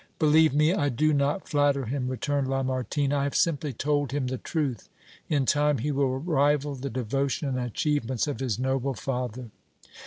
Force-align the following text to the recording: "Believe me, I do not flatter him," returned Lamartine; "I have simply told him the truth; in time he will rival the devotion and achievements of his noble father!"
"Believe 0.17 0.51
me, 0.55 0.73
I 0.73 0.89
do 0.89 1.13
not 1.13 1.47
flatter 1.47 1.85
him," 1.85 2.07
returned 2.07 2.47
Lamartine; 2.47 3.13
"I 3.13 3.21
have 3.25 3.35
simply 3.35 3.71
told 3.71 4.11
him 4.11 4.25
the 4.25 4.39
truth; 4.39 4.89
in 5.29 5.45
time 5.45 5.77
he 5.77 5.91
will 5.91 6.17
rival 6.17 6.73
the 6.73 6.89
devotion 6.89 7.47
and 7.49 7.59
achievements 7.59 8.25
of 8.27 8.39
his 8.39 8.57
noble 8.57 8.95
father!" 8.95 9.51